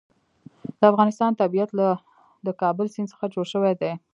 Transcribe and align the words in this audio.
د 0.79 0.81
افغانستان 0.91 1.31
طبیعت 1.41 1.69
له 1.79 1.87
د 2.45 2.47
کابل 2.61 2.87
سیند 2.93 3.09
څخه 3.13 3.25
جوړ 3.33 3.45
شوی 3.53 3.73
دی. 3.81 3.91